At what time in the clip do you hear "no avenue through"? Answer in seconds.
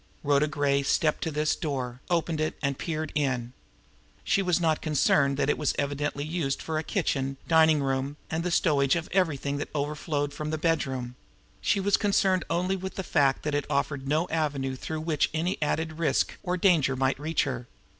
14.07-15.01